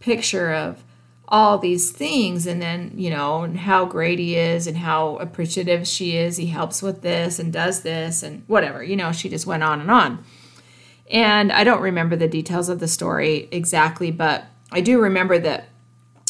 picture 0.00 0.52
of 0.52 0.82
all 1.28 1.58
these 1.58 1.90
things 1.90 2.46
and 2.46 2.62
then 2.62 2.92
you 2.94 3.10
know 3.10 3.52
how 3.56 3.84
great 3.84 4.18
he 4.18 4.36
is 4.36 4.66
and 4.66 4.76
how 4.76 5.16
appreciative 5.16 5.86
she 5.86 6.16
is. 6.16 6.36
He 6.36 6.46
helps 6.46 6.82
with 6.82 7.02
this 7.02 7.38
and 7.38 7.52
does 7.52 7.82
this 7.82 8.22
and 8.22 8.42
whatever 8.46 8.82
you 8.82 8.96
know 8.96 9.12
she 9.12 9.28
just 9.28 9.46
went 9.46 9.62
on 9.62 9.80
and 9.80 9.90
on. 9.90 10.24
And 11.10 11.52
i 11.52 11.62
don't 11.62 11.80
remember 11.80 12.16
the 12.16 12.28
details 12.28 12.68
of 12.68 12.80
the 12.80 12.88
story 12.88 13.48
exactly 13.52 14.10
but 14.10 14.46
i 14.72 14.80
do 14.80 15.00
remember 15.00 15.38
that 15.38 15.68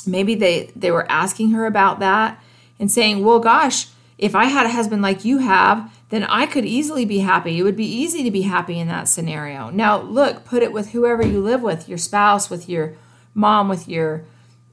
maybe 0.06 0.34
they 0.34 0.70
they 0.76 0.90
were 0.90 1.10
asking 1.10 1.50
her 1.52 1.64
about 1.64 1.98
that 2.00 2.42
and 2.78 2.90
saying 2.90 3.24
well 3.24 3.40
gosh 3.40 3.86
if 4.18 4.34
i 4.34 4.44
had 4.44 4.66
a 4.66 4.70
husband 4.70 5.02
like 5.02 5.24
you 5.24 5.38
have 5.38 5.92
then 6.08 6.24
i 6.24 6.46
could 6.46 6.64
easily 6.64 7.04
be 7.04 7.18
happy 7.18 7.58
it 7.58 7.62
would 7.62 7.76
be 7.76 7.86
easy 7.86 8.22
to 8.22 8.30
be 8.30 8.42
happy 8.42 8.78
in 8.78 8.88
that 8.88 9.08
scenario 9.08 9.70
now 9.70 10.00
look 10.00 10.44
put 10.44 10.62
it 10.62 10.72
with 10.72 10.90
whoever 10.92 11.24
you 11.26 11.40
live 11.40 11.62
with 11.62 11.88
your 11.88 11.98
spouse 11.98 12.50
with 12.50 12.68
your 12.68 12.94
mom 13.34 13.68
with 13.68 13.88
your 13.88 14.24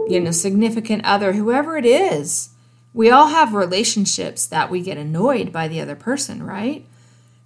you 0.08 0.20
know, 0.20 0.32
significant 0.32 1.06
other, 1.06 1.34
whoever 1.34 1.78
it 1.78 1.86
is. 1.86 2.50
We 2.94 3.10
all 3.10 3.28
have 3.28 3.54
relationships 3.54 4.46
that 4.48 4.70
we 4.70 4.82
get 4.82 4.98
annoyed 4.98 5.52
by 5.52 5.68
the 5.68 5.82
other 5.82 5.96
person, 5.96 6.44
right? 6.44 6.86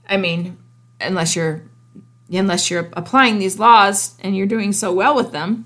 I 0.10 0.18
mean, 0.18 0.58
unless 1.00 1.36
you're 1.36 1.63
unless 2.30 2.70
you're 2.70 2.89
applying 2.94 3.39
these 3.39 3.58
laws 3.58 4.16
and 4.20 4.36
you're 4.36 4.46
doing 4.46 4.74
so 4.74 4.92
well 4.92 5.16
with 5.16 5.32
them. 5.32 5.66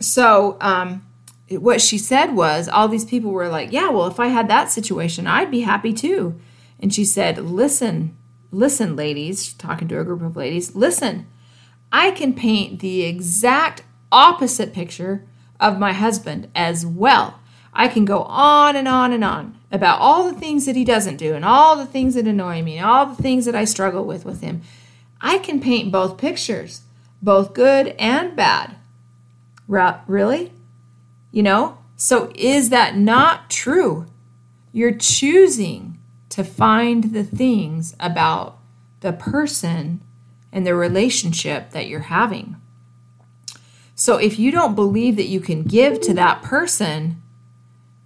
So, 0.00 0.56
um, 0.60 1.06
what 1.50 1.80
she 1.80 1.98
said 1.98 2.36
was, 2.36 2.68
all 2.68 2.88
these 2.88 3.04
people 3.04 3.30
were 3.30 3.48
like, 3.48 3.72
"Yeah, 3.72 3.90
well, 3.90 4.06
if 4.06 4.20
I 4.20 4.28
had 4.28 4.48
that 4.48 4.70
situation, 4.70 5.26
I'd 5.26 5.50
be 5.50 5.60
happy 5.60 5.92
too." 5.92 6.36
And 6.78 6.94
she 6.94 7.04
said, 7.04 7.38
"Listen, 7.38 8.16
listen, 8.50 8.96
ladies," 8.96 9.52
talking 9.54 9.88
to 9.88 10.00
a 10.00 10.04
group 10.04 10.22
of 10.22 10.36
ladies, 10.36 10.74
"listen. 10.74 11.26
I 11.92 12.12
can 12.12 12.34
paint 12.34 12.78
the 12.78 13.02
exact 13.02 13.82
opposite 14.12 14.72
picture 14.72 15.24
of 15.58 15.78
my 15.78 15.92
husband 15.92 16.48
as 16.54 16.86
well. 16.86 17.40
I 17.72 17.88
can 17.88 18.04
go 18.04 18.22
on 18.22 18.76
and 18.76 18.86
on 18.86 19.12
and 19.12 19.24
on 19.24 19.56
about 19.72 20.00
all 20.00 20.24
the 20.24 20.38
things 20.38 20.66
that 20.66 20.76
he 20.76 20.84
doesn't 20.84 21.16
do 21.16 21.34
and 21.34 21.44
all 21.44 21.76
the 21.76 21.86
things 21.86 22.14
that 22.14 22.26
annoy 22.26 22.62
me 22.62 22.76
and 22.76 22.86
all 22.86 23.06
the 23.06 23.20
things 23.22 23.44
that 23.44 23.54
I 23.54 23.64
struggle 23.64 24.04
with 24.04 24.24
with 24.24 24.40
him. 24.40 24.62
I 25.20 25.38
can 25.38 25.60
paint 25.60 25.92
both 25.92 26.16
pictures, 26.16 26.82
both 27.22 27.54
good 27.54 27.88
and 27.98 28.34
bad. 28.34 28.76
Really? 29.68 30.52
You 31.30 31.42
know? 31.42 31.78
So 31.96 32.32
is 32.34 32.70
that 32.70 32.96
not 32.96 33.50
true? 33.50 34.06
You're 34.72 34.96
choosing 34.96 35.98
to 36.30 36.44
find 36.44 37.12
the 37.12 37.24
things 37.24 37.94
about 38.00 38.58
the 39.00 39.12
person 39.12 40.02
and 40.52 40.66
the 40.66 40.74
relationship 40.74 41.70
that 41.70 41.88
you're 41.88 42.00
having. 42.00 42.56
So 43.94 44.16
if 44.16 44.38
you 44.38 44.50
don't 44.50 44.74
believe 44.74 45.16
that 45.16 45.28
you 45.28 45.40
can 45.40 45.64
give 45.64 46.00
to 46.02 46.14
that 46.14 46.42
person 46.42 47.20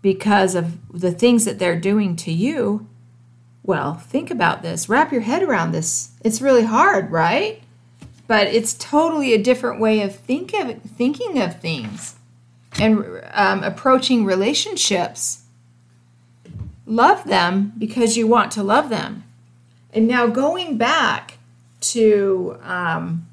because 0.02 0.54
of 0.54 0.78
the 0.90 1.12
things 1.12 1.44
that 1.44 1.58
they're 1.58 1.78
doing 1.78 2.16
to 2.16 2.32
you, 2.32 2.88
well, 3.62 3.94
think 3.94 4.30
about 4.30 4.62
this. 4.62 4.88
Wrap 4.88 5.12
your 5.12 5.22
head 5.22 5.42
around 5.42 5.72
this. 5.72 6.10
It's 6.24 6.42
really 6.42 6.64
hard, 6.64 7.10
right? 7.10 7.62
But 8.26 8.48
it's 8.48 8.74
totally 8.74 9.32
a 9.32 9.42
different 9.42 9.80
way 9.80 10.00
of 10.02 10.14
think 10.14 10.52
of, 10.52 10.82
thinking 10.82 11.40
of 11.40 11.60
things 11.60 12.16
and 12.78 13.22
um, 13.32 13.62
approaching 13.62 14.24
relationships. 14.24 15.42
Love 16.86 17.24
them 17.24 17.72
because 17.78 18.16
you 18.16 18.26
want 18.26 18.52
to 18.52 18.62
love 18.62 18.88
them. 18.90 19.24
And 19.92 20.06
now 20.06 20.26
going 20.26 20.76
back 20.76 21.38
to 21.80 22.58
um, 22.62 23.26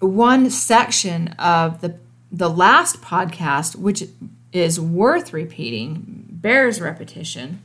one 0.00 0.50
section 0.50 1.28
of 1.38 1.80
the 1.80 1.96
the 2.34 2.48
last 2.48 3.02
podcast, 3.02 3.76
which 3.76 4.04
is 4.52 4.80
worth 4.80 5.34
repeating, 5.34 6.26
bears 6.30 6.80
repetition. 6.80 7.62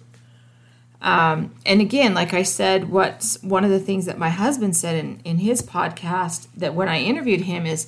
Um, 1.02 1.54
and 1.66 1.80
again, 1.80 2.14
like 2.14 2.34
I 2.34 2.44
said, 2.44 2.90
what's 2.90 3.42
one 3.42 3.64
of 3.64 3.70
the 3.70 3.80
things 3.80 4.06
that 4.08 4.18
my 4.18 4.30
husband 4.30 4.76
said 4.76 4.96
in, 4.96 5.22
in 5.24 5.38
his 5.38 5.62
podcast 5.62 6.48
that 6.58 6.74
when 6.74 6.90
I 6.90 7.00
interviewed 7.00 7.42
him 7.42 7.66
is 7.66 7.88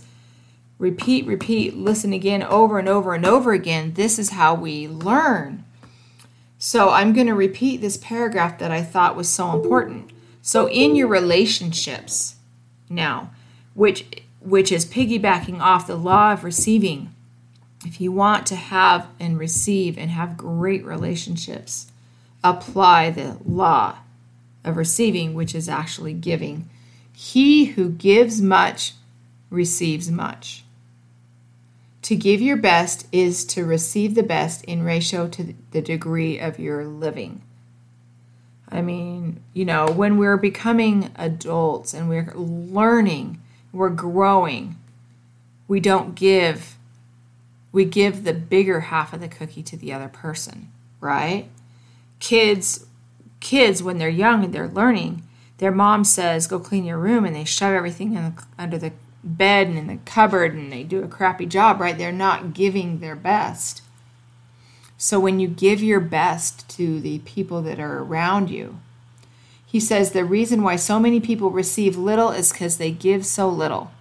repeat, 0.79 1.27
repeat, 1.27 1.77
listen 1.77 2.13
again 2.13 2.41
over 2.41 2.79
and 2.79 2.89
over 2.89 3.13
and 3.13 3.25
over 3.25 3.51
again. 3.51 3.93
This 3.93 4.17
is 4.17 4.31
how 4.31 4.55
we 4.55 4.87
learn. 4.87 5.65
So 6.57 6.89
I'm 6.89 7.13
going 7.13 7.27
to 7.27 7.35
repeat 7.35 7.81
this 7.81 7.97
paragraph 7.97 8.57
that 8.57 8.71
I 8.71 8.81
thought 8.81 9.15
was 9.15 9.29
so 9.29 9.53
important. 9.53 10.11
So 10.41 10.67
in 10.67 10.95
your 10.95 11.07
relationships 11.07 12.35
now, 12.89 13.31
which 13.75 14.05
which 14.41 14.71
is 14.71 14.85
piggybacking 14.85 15.59
off 15.59 15.87
the 15.87 15.95
law 15.95 16.33
of 16.33 16.43
receiving. 16.43 17.13
If 17.85 18.01
you 18.01 18.11
want 18.11 18.45
to 18.47 18.55
have 18.55 19.07
and 19.19 19.37
receive 19.37 19.97
and 19.97 20.09
have 20.11 20.37
great 20.37 20.83
relationships, 20.85 21.91
apply 22.43 23.11
the 23.11 23.37
law 23.45 23.97
of 24.63 24.77
receiving, 24.77 25.33
which 25.33 25.55
is 25.55 25.69
actually 25.69 26.13
giving. 26.13 26.69
He 27.13 27.65
who 27.65 27.89
gives 27.89 28.41
much 28.41 28.93
receives 29.49 30.09
much. 30.09 30.63
To 32.03 32.15
give 32.15 32.41
your 32.41 32.57
best 32.57 33.07
is 33.11 33.45
to 33.45 33.65
receive 33.65 34.15
the 34.15 34.23
best 34.23 34.63
in 34.63 34.83
ratio 34.83 35.27
to 35.29 35.53
the 35.71 35.81
degree 35.81 36.39
of 36.39 36.57
your 36.57 36.85
living. 36.85 37.41
I 38.69 38.81
mean, 38.81 39.41
you 39.53 39.65
know, 39.65 39.91
when 39.91 40.17
we're 40.17 40.37
becoming 40.37 41.11
adults 41.15 41.93
and 41.93 42.07
we're 42.07 42.31
learning, 42.35 43.41
we're 43.73 43.89
growing, 43.89 44.77
we 45.67 45.79
don't 45.79 46.15
give, 46.15 46.77
we 47.71 47.85
give 47.85 48.23
the 48.23 48.33
bigger 48.33 48.79
half 48.81 49.11
of 49.11 49.21
the 49.21 49.27
cookie 49.27 49.63
to 49.63 49.77
the 49.77 49.91
other 49.91 50.07
person, 50.07 50.71
right? 50.99 51.49
Kids, 52.19 52.85
kids, 53.39 53.83
when 53.83 53.97
they're 53.97 54.09
young 54.09 54.43
and 54.43 54.53
they're 54.53 54.67
learning, 54.67 55.23
their 55.57 55.71
mom 55.71 56.03
says, 56.03 56.47
go 56.47 56.59
clean 56.59 56.85
your 56.85 56.97
room, 56.97 57.25
and 57.25 57.35
they 57.35 57.43
shove 57.43 57.73
everything 57.73 58.13
the, 58.13 58.33
under 58.57 58.77
the 58.77 58.93
bed 59.23 59.67
and 59.67 59.77
in 59.77 59.87
the 59.87 59.97
cupboard 60.05 60.53
and 60.53 60.71
they 60.71 60.83
do 60.83 61.03
a 61.03 61.07
crappy 61.07 61.45
job, 61.45 61.79
right? 61.79 61.97
They're 61.97 62.11
not 62.11 62.53
giving 62.53 62.99
their 62.99 63.15
best. 63.15 63.81
So 64.97 65.19
when 65.19 65.39
you 65.39 65.47
give 65.47 65.81
your 65.81 65.99
best 65.99 66.67
to 66.71 66.99
the 66.99 67.19
people 67.19 67.61
that 67.61 67.79
are 67.79 67.99
around 67.99 68.49
you, 68.49 68.79
he 69.65 69.79
says 69.79 70.11
the 70.11 70.25
reason 70.25 70.63
why 70.63 70.77
so 70.77 70.99
many 70.99 71.19
people 71.19 71.51
receive 71.51 71.95
little 71.95 72.31
is 72.31 72.51
because 72.51 72.77
they 72.77 72.91
give 72.91 73.25
so 73.25 73.49
little. 73.49 73.91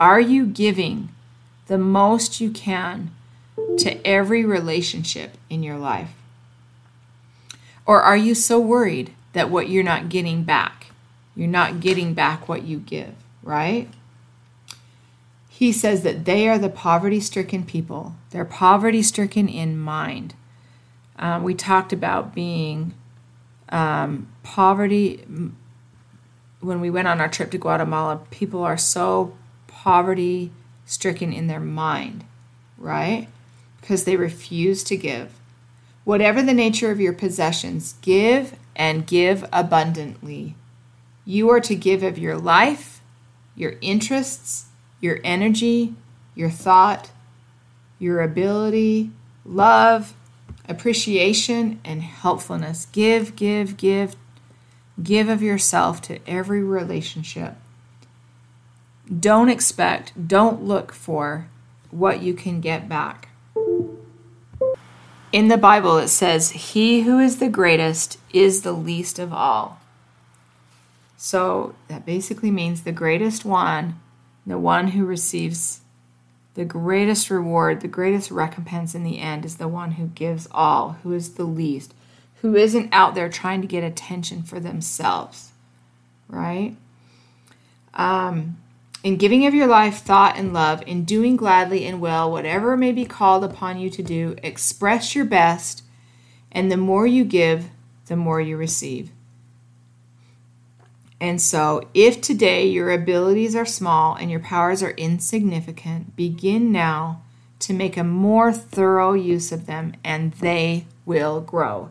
Are 0.00 0.20
you 0.20 0.46
giving 0.46 1.10
the 1.68 1.78
most 1.78 2.40
you 2.40 2.50
can 2.50 3.12
to 3.78 4.06
every 4.06 4.44
relationship 4.44 5.36
in 5.48 5.62
your 5.62 5.78
life? 5.78 6.10
Or 7.86 8.02
are 8.02 8.16
you 8.16 8.34
so 8.34 8.60
worried 8.60 9.12
that 9.32 9.50
what 9.50 9.68
you're 9.68 9.84
not 9.84 10.08
getting 10.08 10.42
back, 10.42 10.88
you're 11.34 11.48
not 11.48 11.80
getting 11.80 12.14
back 12.14 12.48
what 12.48 12.64
you 12.64 12.78
give, 12.78 13.14
right? 13.42 13.88
He 15.54 15.70
says 15.70 16.02
that 16.02 16.24
they 16.24 16.48
are 16.48 16.58
the 16.58 16.70
poverty 16.70 17.20
stricken 17.20 17.64
people. 17.64 18.14
They're 18.30 18.42
poverty 18.42 19.02
stricken 19.02 19.50
in 19.50 19.78
mind. 19.78 20.34
Um, 21.18 21.42
we 21.42 21.54
talked 21.54 21.92
about 21.92 22.34
being 22.34 22.94
um, 23.68 24.32
poverty. 24.42 25.26
When 26.60 26.80
we 26.80 26.88
went 26.88 27.06
on 27.06 27.20
our 27.20 27.28
trip 27.28 27.50
to 27.50 27.58
Guatemala, 27.58 28.22
people 28.30 28.64
are 28.64 28.78
so 28.78 29.36
poverty 29.66 30.52
stricken 30.86 31.34
in 31.34 31.48
their 31.48 31.60
mind, 31.60 32.24
right? 32.78 33.28
Because 33.78 34.04
they 34.04 34.16
refuse 34.16 34.82
to 34.84 34.96
give. 34.96 35.38
Whatever 36.04 36.42
the 36.42 36.54
nature 36.54 36.90
of 36.90 36.98
your 36.98 37.12
possessions, 37.12 37.96
give 38.00 38.56
and 38.74 39.06
give 39.06 39.44
abundantly. 39.52 40.56
You 41.26 41.50
are 41.50 41.60
to 41.60 41.76
give 41.76 42.02
of 42.02 42.16
your 42.16 42.38
life, 42.38 43.02
your 43.54 43.74
interests, 43.82 44.70
your 45.02 45.18
energy, 45.22 45.94
your 46.34 46.48
thought, 46.48 47.10
your 47.98 48.22
ability, 48.22 49.10
love, 49.44 50.14
appreciation, 50.66 51.80
and 51.84 52.02
helpfulness. 52.02 52.86
Give, 52.92 53.36
give, 53.36 53.76
give. 53.76 54.16
Give 55.02 55.28
of 55.28 55.42
yourself 55.42 56.00
to 56.02 56.18
every 56.26 56.62
relationship. 56.62 57.56
Don't 59.20 59.48
expect, 59.48 60.28
don't 60.28 60.62
look 60.62 60.92
for 60.92 61.48
what 61.90 62.22
you 62.22 62.32
can 62.32 62.60
get 62.60 62.88
back. 62.88 63.28
In 65.32 65.48
the 65.48 65.58
Bible, 65.58 65.98
it 65.98 66.08
says, 66.08 66.50
He 66.50 67.02
who 67.02 67.18
is 67.18 67.38
the 67.38 67.48
greatest 67.48 68.18
is 68.32 68.62
the 68.62 68.72
least 68.72 69.18
of 69.18 69.32
all. 69.32 69.80
So 71.16 71.74
that 71.88 72.04
basically 72.06 72.50
means 72.50 72.82
the 72.82 72.92
greatest 72.92 73.44
one, 73.44 74.00
the 74.46 74.58
one 74.58 74.88
who 74.88 75.04
receives 75.04 75.80
the 76.54 76.64
greatest 76.64 77.30
reward, 77.30 77.80
the 77.80 77.88
greatest 77.88 78.30
recompense 78.30 78.94
in 78.94 79.04
the 79.04 79.18
end 79.18 79.44
is 79.44 79.56
the 79.56 79.68
one 79.68 79.92
who 79.92 80.06
gives 80.08 80.48
all, 80.50 80.98
who 81.02 81.12
is 81.12 81.34
the 81.34 81.44
least, 81.44 81.94
who 82.42 82.54
isn't 82.54 82.92
out 82.92 83.14
there 83.14 83.28
trying 83.28 83.62
to 83.62 83.66
get 83.66 83.84
attention 83.84 84.42
for 84.42 84.60
themselves, 84.60 85.52
right? 86.28 86.76
Um, 87.94 88.58
in 89.02 89.16
giving 89.16 89.46
of 89.46 89.54
your 89.54 89.66
life, 89.66 89.98
thought, 89.98 90.36
and 90.36 90.52
love, 90.52 90.82
in 90.86 91.04
doing 91.04 91.36
gladly 91.36 91.86
and 91.86 92.00
well 92.00 92.30
whatever 92.30 92.76
may 92.76 92.92
be 92.92 93.04
called 93.04 93.44
upon 93.44 93.78
you 93.78 93.88
to 93.90 94.02
do, 94.02 94.36
express 94.42 95.14
your 95.14 95.24
best, 95.24 95.82
and 96.50 96.70
the 96.70 96.76
more 96.76 97.06
you 97.06 97.24
give, 97.24 97.70
the 98.06 98.16
more 98.16 98.40
you 98.40 98.56
receive. 98.56 99.10
And 101.22 101.40
so, 101.40 101.88
if 101.94 102.20
today 102.20 102.66
your 102.66 102.90
abilities 102.90 103.54
are 103.54 103.64
small 103.64 104.16
and 104.16 104.28
your 104.28 104.40
powers 104.40 104.82
are 104.82 104.90
insignificant, 104.90 106.16
begin 106.16 106.72
now 106.72 107.22
to 107.60 107.72
make 107.72 107.96
a 107.96 108.02
more 108.02 108.52
thorough 108.52 109.12
use 109.12 109.52
of 109.52 109.66
them, 109.66 109.94
and 110.02 110.32
they 110.32 110.84
will 111.06 111.40
grow. 111.40 111.90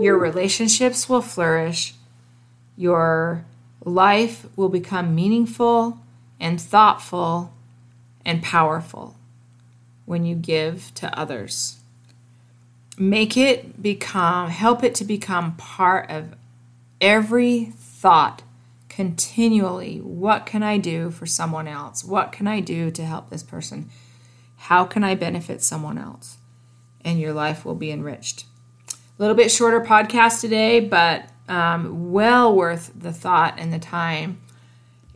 Your 0.00 0.16
relationships 0.16 1.10
will 1.10 1.20
flourish, 1.20 1.92
your 2.74 3.44
life 3.84 4.46
will 4.56 4.70
become 4.70 5.14
meaningful 5.14 5.98
and 6.40 6.58
thoughtful 6.58 7.52
and 8.24 8.42
powerful 8.42 9.14
when 10.06 10.24
you 10.24 10.34
give 10.34 10.90
to 10.94 11.18
others. 11.18 11.80
Make 12.96 13.36
it 13.36 13.82
become, 13.82 14.48
help 14.48 14.82
it 14.82 14.94
to 14.94 15.04
become 15.04 15.54
part 15.56 16.08
of 16.08 16.34
every 17.02 17.66
thought 17.76 18.42
continually 18.94 19.98
what 19.98 20.46
can 20.46 20.62
I 20.62 20.78
do 20.78 21.10
for 21.10 21.26
someone 21.26 21.66
else? 21.66 22.04
What 22.04 22.30
can 22.30 22.46
I 22.46 22.60
do 22.60 22.92
to 22.92 23.04
help 23.04 23.28
this 23.28 23.42
person? 23.42 23.90
How 24.56 24.84
can 24.84 25.02
I 25.02 25.16
benefit 25.16 25.62
someone 25.62 25.98
else? 25.98 26.36
And 27.04 27.18
your 27.18 27.32
life 27.32 27.64
will 27.64 27.74
be 27.74 27.90
enriched. 27.90 28.44
A 28.88 28.94
little 29.18 29.34
bit 29.34 29.50
shorter 29.50 29.80
podcast 29.80 30.40
today, 30.40 30.78
but 30.78 31.28
um, 31.48 32.12
well 32.12 32.54
worth 32.54 32.92
the 32.94 33.12
thought 33.12 33.54
and 33.58 33.72
the 33.72 33.80
time. 33.80 34.40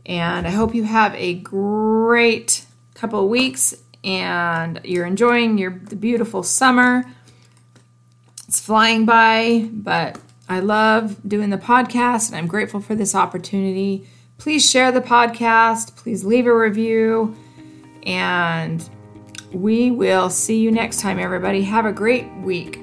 And 0.05 0.45
I 0.45 0.51
hope 0.51 0.75
you 0.75 0.83
have 0.83 1.15
a 1.15 1.35
great 1.35 2.65
couple 2.95 3.23
of 3.23 3.29
weeks 3.29 3.73
and 4.03 4.81
you're 4.83 5.05
enjoying 5.05 5.57
your 5.57 5.71
the 5.71 5.95
beautiful 5.95 6.43
summer. 6.43 7.05
It's 8.45 8.59
flying 8.59 9.05
by, 9.05 9.69
but 9.71 10.19
I 10.49 10.59
love 10.59 11.17
doing 11.27 11.51
the 11.51 11.57
podcast 11.57 12.29
and 12.29 12.37
I'm 12.37 12.47
grateful 12.47 12.81
for 12.81 12.95
this 12.95 13.13
opportunity. 13.13 14.07
Please 14.39 14.67
share 14.67 14.91
the 14.91 15.01
podcast, 15.01 15.95
please 15.95 16.23
leave 16.23 16.47
a 16.47 16.57
review, 16.57 17.35
and 18.03 18.89
we 19.53 19.91
will 19.91 20.29
see 20.29 20.59
you 20.59 20.71
next 20.71 21.01
time, 21.01 21.19
everybody. 21.19 21.61
Have 21.63 21.85
a 21.85 21.91
great 21.91 22.25
week. 22.37 22.79